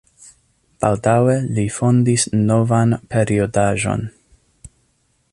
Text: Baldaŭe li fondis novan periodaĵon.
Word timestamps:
Baldaŭe 0.83 1.35
li 1.57 1.65
fondis 1.75 2.25
novan 2.47 2.95
periodaĵon. 3.11 4.07